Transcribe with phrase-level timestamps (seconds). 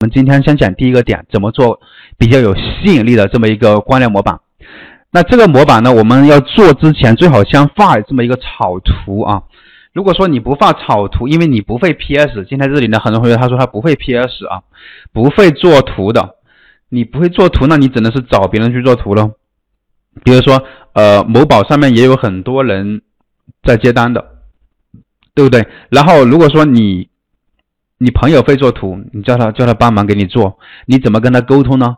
[0.00, 1.80] 我们今天先讲第一个点，怎么做
[2.16, 4.38] 比较有吸引力的这么一个关联模板。
[5.10, 9.42] 那这个模板呢，我们要做之前最好先画这么一个草图啊。
[9.92, 14.62] 如果说你不画草图，因为你不会 PS，今天这里呢，很多同学他说他不会 PS 啊，
[15.12, 16.36] 不会做图的。
[16.90, 19.32] 你不会做图，那你只能是找别人去做图喽。
[20.22, 20.62] 比如说，
[20.92, 23.02] 呃，某宝上面也有很多人
[23.64, 24.24] 在接单的，
[25.34, 25.66] 对不对？
[25.90, 27.08] 然后如果说你
[27.98, 31.96] 你朋友会做图，你叫他叫他帮忙给你做，你怎么跟他沟通呢？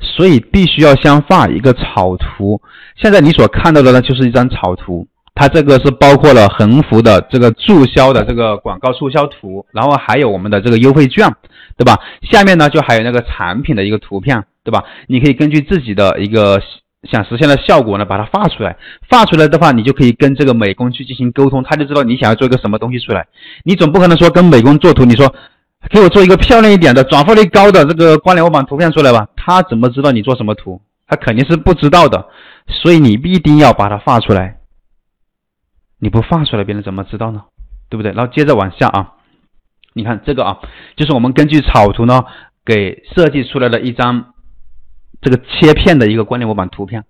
[0.00, 2.60] 所以必须要先画一个草图。
[2.96, 11.28] 现在你所看到的呢，就是一张草图，它这个是包括了横幅的这个促销的这个广告促销图，然后还有我们的这个优惠券，
[11.76, 11.98] 对吧？
[12.22, 14.84] 下面呢就还有那个产品的一个图片，对吧？
[15.06, 16.60] 你可以根据自己的一个
[17.10, 18.76] 想实现的效果呢，把它画出来。
[19.10, 23.26] 画出来的话，你就可以跟这个美工去进行沟通，他就知道你想要做一个什么东西出来。
[23.64, 25.34] 你总不可能说跟美工做图，你说
[25.90, 29.26] 给我做一个漂亮一点的、转化率高的这个关联模板图片出来吧？
[29.36, 30.80] 他怎么知道你做什么图？
[31.08, 32.28] 他肯定是不知道的。
[32.68, 34.58] 所以你一定要把它画出来。
[35.98, 37.42] 你不画出来，别人怎么知道呢？
[37.90, 38.12] 对不对？
[38.12, 39.14] 然后接着往下啊，
[39.92, 40.58] 你看这个啊，
[40.96, 42.22] 就是我们根据草图呢
[42.64, 44.31] 给设计出来的一张。
[45.22, 47.04] 这个切片的一个关联模板图片，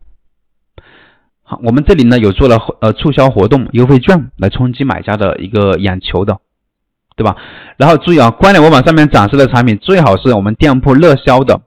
[1.42, 6.38] 好，我们这里呢有做了呃促销活动优惠券来冲击买家的一个眼球的，
[7.16, 7.36] 对吧？
[7.78, 11.62] 然后注意啊，关联模板上面展示的产品最好是我们店铺热销的，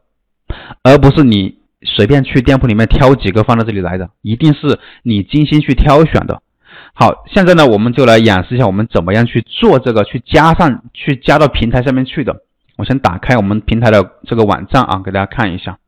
[0.84, 6.44] 而不是你随便去店铺里面挑几个放到这里来的，一定是你精心去挑选的。
[6.94, 12.44] 好，现在呢我们就来演示一下我们怎么样去做这个，去加上去加到平台上面去的。
[12.78, 15.80] 我先打开我们平台的这个网站啊，给大家看一下。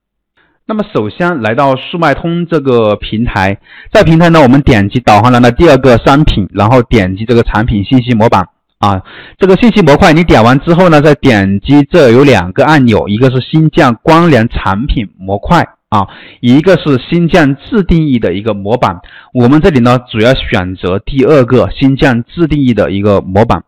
[0.70, 3.58] 那么首先来到速卖通这个平台，
[3.90, 9.02] 在平台呢，我们点击导航栏的第二个商品，然后点击这个产品信息模板啊，
[9.38, 16.06] 这个信息模块你点完之后呢，再点击这有两个按钮，一个是新建关联产品模块啊，
[16.42, 19.00] 一个是新建自定义的一个模板。
[19.34, 23.64] 我们这里呢，主要选择第二个新建自定义的一个模板，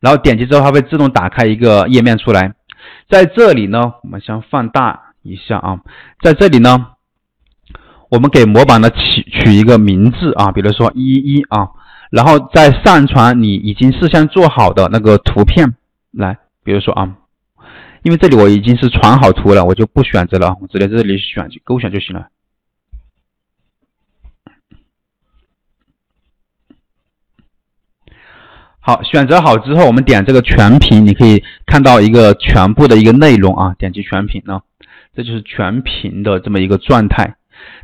[0.00, 2.52] 然后点击之后，它会自动打开一个页面出来，
[3.08, 5.11] 在这里呢，我们先放大。
[5.22, 5.80] 一下啊，
[6.20, 6.88] 在这里呢，
[8.10, 11.70] 我们给模板呢取取一个名字啊，比如说一一啊，
[12.10, 15.74] 然后再上传你已经事先做好的那个图片
[16.10, 17.16] 来，比如说啊，
[18.02, 22.28] 因为这里我已经是传好图了，我就不选择了，我直接这里选勾选就行了。
[28.84, 34.62] 好，选择好之后，我们点这个全屏，你可以看到一个全部的一个内容啊，点击全屏呢。
[35.14, 37.34] 这就是全屏的这么一个状态，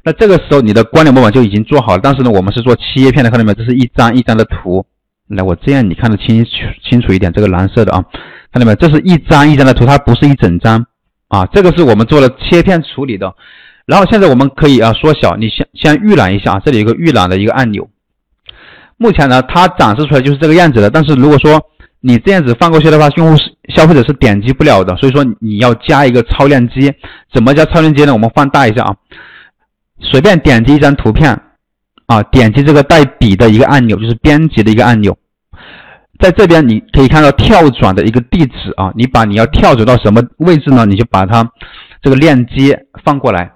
[0.03, 2.01] 那这个时候你的关联模板就已经做好了。
[2.03, 3.55] 但是呢，我们是做切片的，看到没有？
[3.55, 4.87] 这是一张一张的图。
[5.29, 6.43] 来，我这样你看得清
[6.83, 8.03] 清楚一点，这个蓝色的啊，
[8.51, 8.75] 看到没有？
[8.77, 10.87] 这是一张一张的图，它不是一整张
[11.29, 11.45] 啊。
[11.53, 13.35] 这个是我们做了切片处理的。
[13.85, 17.91] 然后现在我们可以啊缩小，你先先预览一下啊，这里有个预览的一个按钮。
[18.97, 20.89] 目前呢，它展示出来就是这个样子的。
[20.89, 21.61] 但是如果说
[22.01, 26.95] 你这样子放过去的话，用户是消费者是点击不了的，所以说你要加一个超链接。
[27.33, 28.13] 怎么加超链接呢？
[28.13, 28.97] 我们放大一下啊，
[30.01, 31.41] 随便点击一张图片
[32.07, 35.17] 啊，点击这个带笔的一个按钮，就是编辑的一个按钮，
[36.19, 40.87] 在这边你可以看到跳转的一个地址啊，你把你要跳转到什么位置呢？
[40.87, 41.51] 你就把它
[42.01, 43.53] 这个链接放过来。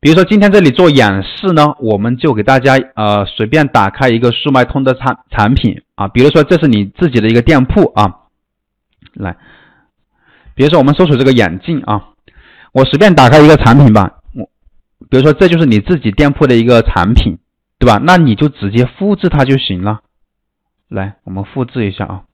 [0.00, 8.10] 比如说今天这里做演示呢，我们就给大家呃随便打开一个速卖通的产产品啊，比如说这是你自己的一个店铺啊，
[9.14, 9.36] 来，
[10.54, 12.10] 比如说我们搜索这个眼镜啊，
[12.72, 14.48] 我随便打开一个产品吧，我
[15.10, 17.38] 比如说这就是你自己店铺的一个产品，
[17.78, 18.00] 对吧？
[18.02, 20.00] 那你就直接复制它就行了。
[20.88, 22.24] 来，我们复制一下啊，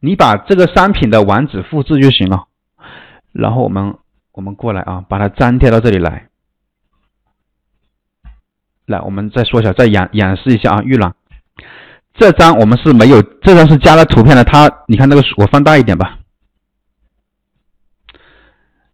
[0.00, 2.46] 你把这个商品的网址复制就行了。
[3.32, 3.98] 然后我们
[4.32, 6.28] 我们过来啊，把它粘贴到这里来。
[8.86, 11.14] 来，我们再说一下，再演演示一下啊，预览。
[12.18, 14.42] 这张我们是没有，这张是加了图片的。
[14.44, 16.18] 它，你看那个，我放大一点吧。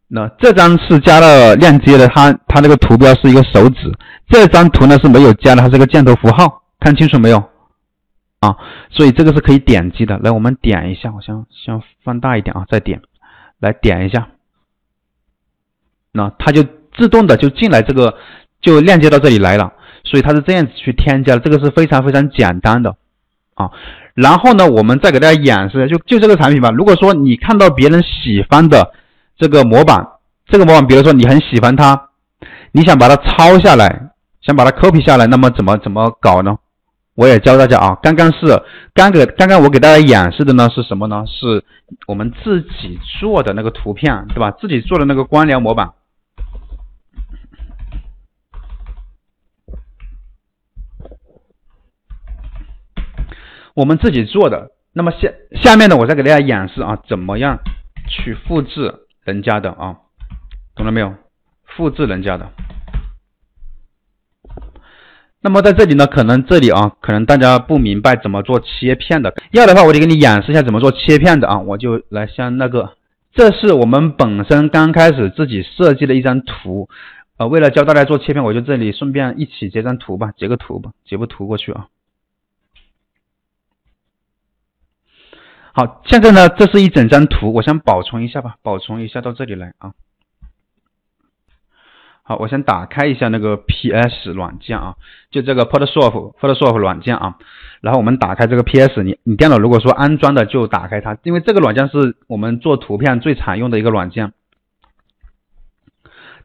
[0.08, 3.93] 那这张是加了链接的，它它那个图标是一个手指。
[4.29, 7.38] 这张图呢是没有加的，它是个箭头符号，看清楚没有？
[8.41, 8.56] 啊，
[8.91, 10.19] 所以这个是可以点击的。
[10.19, 13.02] 来，我们点一下，我先先放大一点啊，再点。
[13.61, 14.26] 来点一下，
[16.11, 16.64] 那它就
[16.96, 18.19] 自动的就进来，这个
[18.61, 22.96] 就链接到这里来了，所以它是这样子去添加的，这个是非常非常简单的
[23.62, 23.70] 啊。
[24.14, 26.70] 然后呢，我们再给大家演示，就就这个产品吧。
[26.70, 28.93] 如果说你看到别人喜欢的
[29.38, 30.06] 这个模板，
[30.47, 32.09] 这个模板，比如说你很喜欢它，
[32.73, 34.11] 你想把它抄下来，
[34.43, 36.59] 想把它 copy 下来，那么怎么怎么搞呢？
[37.14, 38.62] 我也教大家啊，刚刚是
[38.94, 41.25] 刚给刚刚我给大家演示的呢是什么呢？
[41.26, 41.62] 是
[42.06, 44.50] 我们自己做的那个图片，对吧？
[44.53, 45.91] 自己做的那个光疗模板，
[53.74, 54.70] 我们自己做的。
[54.92, 55.32] 那么下
[55.62, 57.58] 下面呢，我再给大家演示啊，怎么样
[58.08, 59.96] 去复制人家的啊？
[60.74, 61.14] 懂了没有？
[61.64, 62.50] 复制人家的。
[65.40, 69.34] 那么在这里呢，可能这里啊，可能大家不明白怎么做切片的。
[69.50, 71.58] 要的话，我就给你演示一下怎么做切片的啊。
[71.58, 72.92] 我就来像那个，
[73.32, 76.88] 这是我们本身刚开始自己设计的一张图。
[77.38, 81.86] 呃，为了教大家做切片，我就这里顺便一起截张图吧，截个图吧，截个图过去啊。
[85.74, 89.92] 好，现在呢，这是一整张图，我先保存一下吧，保存一下到这里来啊。
[92.24, 94.96] 好，我先打开一下那个 PS 软件啊，
[95.30, 97.36] 就这个 Photoshop Photoshop 软件啊。
[97.80, 104.34] 然后我们打开这个 PS，你你电脑如果说安装的就打开它，因为这个软件是我们做图片最常用的一个软件。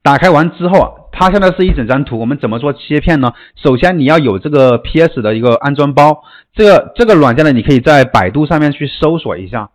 [0.08, 3.34] 打开完之后啊，它现在是一整张图，我们怎么做切片呢？
[3.58, 6.24] 首先你要有这个 PS 的一个安装包，
[6.54, 9.70] 这个这个软件呢，你可以在百度上面去搜索一下，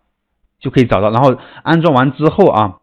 [0.58, 1.10] 就可以找到。
[1.10, 2.76] 然后安装完之后啊，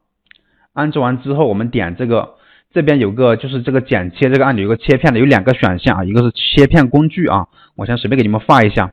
[0.74, 2.36] 安装完之后我们点这个。
[2.72, 8.92] 这边有个就是这个剪切这个按钮有个切片的有两个选项啊，一个是切片工具啊，我先随便给你们画一下，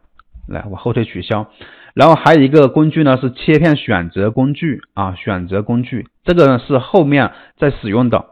[0.49, 1.47] 来我后退取消，
[1.93, 8.25] 然后还有一个工具呢是切片选择工具啊，选择工具这个呢是后面在使用的，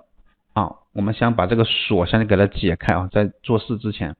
[0.95, 4.17] 我们先把这个锁先给它解开啊，在做事之前，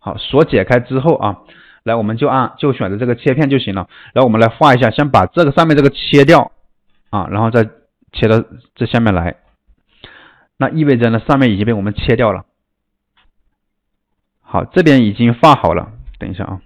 [0.00, 1.38] 好锁解开之后啊，
[1.84, 6.50] 来我们就按就选择这个切片就行了，然后我们来画一下，先把这个上面这个切掉
[7.10, 7.70] 啊，然后再。
[8.10, 8.42] 切到
[8.74, 9.36] 这下面来，
[10.56, 12.46] 那意味着呢，上面已经被我们切掉了。
[14.40, 15.92] 好，这边已经画好了。
[16.18, 16.62] 等一下啊，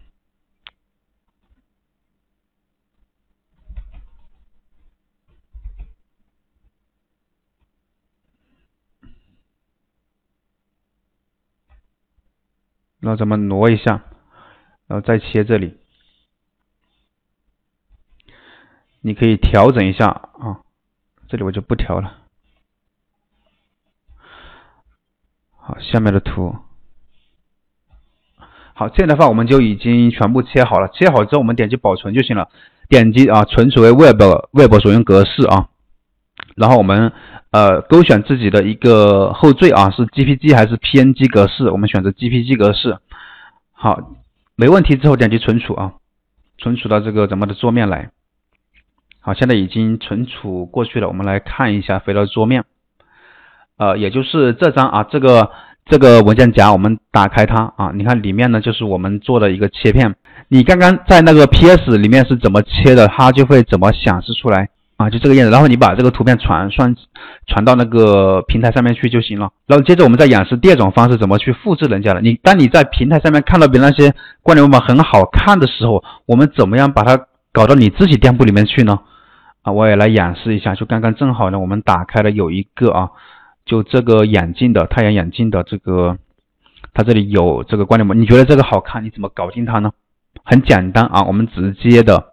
[13.05, 14.05] 那咱们挪一下，
[14.87, 15.77] 然后再切这里，
[19.01, 20.61] 你可以调整一下啊。
[21.27, 22.19] 这里我就不调了。
[25.57, 26.55] 好，下面的图。
[28.75, 30.89] 好，这样的话我们就已经全部切好了。
[30.89, 32.49] 切好之后，我们点击保存就行了。
[32.89, 34.23] 点击啊，存储为 Web
[34.53, 35.71] Web 所用格式啊。
[36.55, 37.13] 然后我们
[37.53, 41.71] 呃勾选自己的一个后缀啊，是 JPG 还是 PNG 格式？
[41.71, 42.99] 我们选择 JPG 格式。
[43.73, 44.15] 好，
[44.57, 45.93] 没问题之后点击存储啊，
[46.59, 48.11] 存储到这个咱们的桌面来。
[49.21, 51.07] 好，现在已经存储过去了。
[51.07, 52.65] 我们来看一下，回到桌面，
[53.77, 55.51] 呃，也就是这张啊，这个
[55.85, 60.17] 这个文件夹，我们打开它啊，你看里面呢就是我们做的一个切片。
[60.49, 64.71] 你刚刚在那个 PS 里面是怎么切的，它就会怎么显示出来
[65.03, 65.51] 啊，就这个样子。
[65.51, 66.95] 然后你把这个图片传算
[67.47, 69.51] 传到那个平台上面去就行了。
[69.67, 72.21] 然后接着我们再演示第二种方式，怎么去复制人家的。
[72.21, 79.01] 你当你在平台上面看到别人那些关联模板很好看的时候，我们怎么样把它搞到你自己店铺里面去呢？
[79.63, 83.11] 啊，我也来演示一下，就刚刚正好呢，我们打开了有一个啊，
[83.65, 86.19] 就这个眼镜的太阳眼镜的这个，
[86.95, 89.93] 它这里有这个关联模，你觉得这个好看，你怎么搞定它呢？
[90.45, 92.33] 很简单啊，我们直接的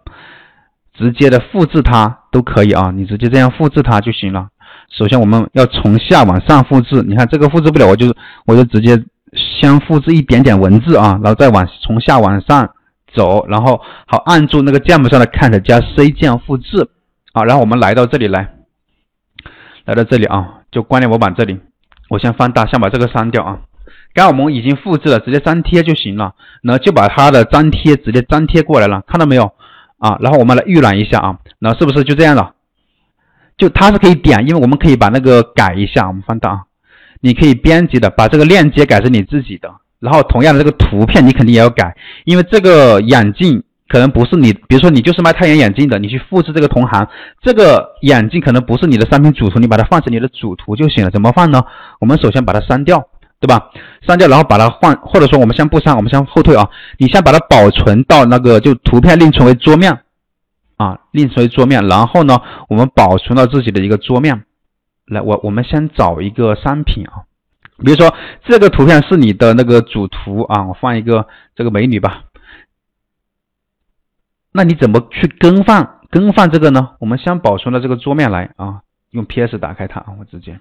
[0.94, 4.48] 直接的复制它都可以啊，你直接这样复制它就行了。
[4.90, 8.14] 首先我们要从下往上复制，你看这个复制不了，我就
[8.46, 8.96] 我就直接
[9.32, 12.68] 先复制一点点文字啊，然后再往从下往上
[13.14, 16.88] 走，然后好按住那个键盘上的 Ctrl 加 C 键复制。
[17.32, 18.54] 好，然后我们来到这里来，
[19.84, 21.60] 来到这里啊，就关联模板这里，
[22.08, 23.58] 我先放大，先把这个删掉啊。
[24.12, 26.34] 刚我们已经复制了，直接粘贴就行了。
[26.62, 29.52] 然后就把它的粘贴直接粘贴过来了，看到没有
[30.00, 30.18] 啊？
[30.20, 32.54] 然后我们来预览一下啊，然后是不是就这样了？
[33.56, 36.62] 就它是可以点，因为我们可以把那个改一下，我们放大啊，
[37.20, 39.70] 你可以编辑的，把这个链接改成你自己的。
[40.00, 43.62] 然后同样的这个图片你肯定也要改，因为这个眼镜。
[43.92, 47.08] 可能不是你，比如说你就是卖太阳眼镜的，你去复制这个同行，
[47.42, 51.10] 这个眼镜可能不是你的商品主图，你把它放成你的主图就行了。
[51.10, 51.64] 怎么放呢？
[51.98, 53.08] 我们首先把它删掉，
[53.40, 53.70] 对吧？
[54.02, 56.68] 删掉，然后把它换，或者说我们先不删，我们先后退啊。
[56.98, 60.02] 你先把它保存到那个就图片另存为桌面
[60.76, 64.44] 啊，另存为桌面，然后呢，我们保存到自己的一个桌面。
[65.06, 67.24] 来，我我们先找一个商品啊，
[67.78, 72.24] 比如说这个图片是你的那个主图啊，我放一个这个美女吧。
[74.52, 76.90] 那你怎么去更换更换这个呢？
[76.98, 80.60] 我们先保存到这个桌面来啊，用 PS 打开它啊，我直接，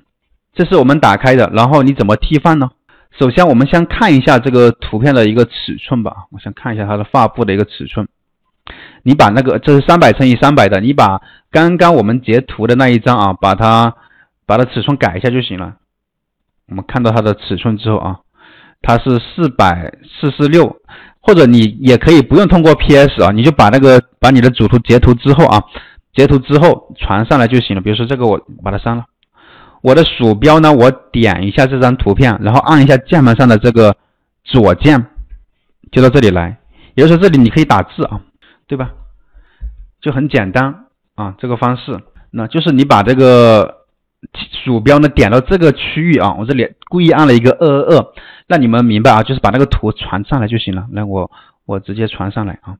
[0.54, 1.50] 这是我们打开的。
[1.54, 2.70] 然后你怎么替换呢？
[3.18, 8.08] 首先我们先看一下这个图片的一个尺寸吧，我先看一下它的发布的一个尺寸。
[9.04, 13.96] 你把那个这是三百乘以三百的，你把刚刚我们截图的那一张啊，把它
[14.46, 15.76] 把它尺寸改一下就行了。
[16.68, 18.20] 我们看到它的尺寸之后啊，
[18.82, 19.92] 它是四百
[20.22, 20.78] 四十六，
[21.20, 25.64] 或者你也可以不用通过 PS 啊，你就把那个把你的主图截图之后啊，
[26.14, 27.82] 截图之后传上来就行了。
[27.82, 29.06] 比如说这个我把它删了，
[29.82, 33.96] 我的鼠标呢，我点一下这张图片，然后按一下键盘上的这个
[34.44, 35.08] 左键，
[35.92, 36.58] 就到这里来。
[36.96, 38.22] 也就是说这里你可以打字啊。
[38.68, 38.92] 对吧？
[40.00, 43.88] 就很简单啊，这个方式，那就是你把这个
[44.64, 48.14] 鼠标呢点到这个区域啊，我这里故意按了一个二二二，
[48.46, 50.86] 让你们明白啊，就是把那个图传上来就行了。
[50.92, 51.32] 那我
[51.66, 52.78] 我直接传上来啊，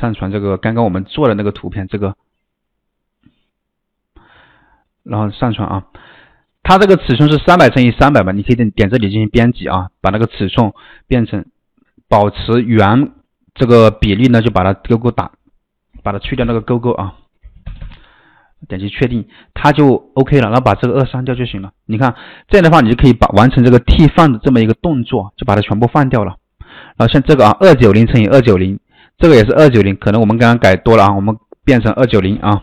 [0.00, 2.16] 上传这个刚刚我们做的那个图片，这个，
[5.08, 5.84] 然后上传啊，
[6.62, 10.72] 它这个尺寸是三百乘以三百吧，你可以点点这里进行编辑啊，把那个尺寸
[11.06, 11.44] 变成
[12.08, 13.12] 保持原。
[13.54, 15.32] 这个比例呢，就把它勾勾打，
[16.04, 17.14] 把它去掉那个勾勾啊，
[18.68, 21.72] 点击确定，它就 OK 了，然后把这个二删掉就行了。
[21.84, 22.14] 你看
[22.46, 26.36] 这样的话，你就可以把完成这个替换的这么一个动作，就把它全部换掉了。
[26.96, 28.78] 然后像这个啊，二九零乘以二九零，
[29.18, 32.62] 这个也是二九零，可能我们刚刚改多了啊，我们变成二九零啊，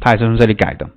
[0.00, 0.88] 它也是从这里改的。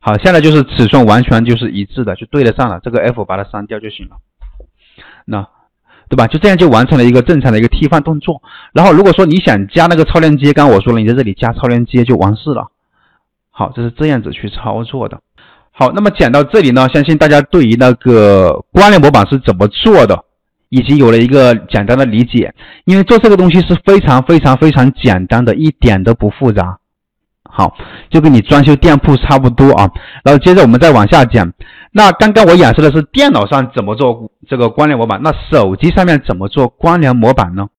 [0.00, 2.80] 好，现在就是尺寸完全就是一致的，就对得上了。
[2.82, 4.16] 这个 F 把它删掉就行了。
[5.26, 5.46] 那。
[6.10, 6.26] 对吧？
[6.26, 8.40] 就这样就完成了一个正常的一个替换动作。
[8.72, 12.68] 然后如果说你想加那个超链接，刚刚我说了，你在这里加超链接就完事了。
[13.50, 15.20] 好，这是这样子去操作的。
[15.70, 20.24] 好，那么讲到这里呢，相信大家对于那个关联模板是怎么做的，
[20.70, 22.54] 已经有了一个简单的理解。
[22.86, 26.78] 因为做这个东西是非常非常非常简单的，一点都不复杂。
[27.58, 27.74] 好，
[28.08, 29.90] 就跟你装修店铺差不多啊。
[30.22, 31.52] 然后接着我们再往下讲。
[31.90, 37.66] 那刚刚我演示的是电脑上怎么做这个关联模板，那手机上面怎么做关联模板呢？